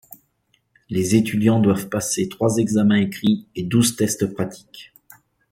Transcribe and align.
Les 0.89 1.13
étudiants 1.13 1.59
doivent 1.59 1.87
passer 1.87 2.27
trois 2.27 2.57
examens 2.57 2.95
écrits 2.97 3.45
et 3.55 3.61
douze 3.61 3.95
tests 3.95 4.25
pratiques. 4.33 4.93